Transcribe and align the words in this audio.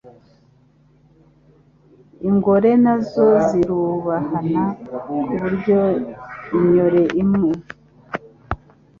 Ingore 2.29 2.71
na 2.83 2.95
zo 3.09 3.25
zirubahana 3.47 4.63
ku 4.99 5.13
buryo 5.39 5.79
ignore 6.59 7.03
imwe 7.21 7.51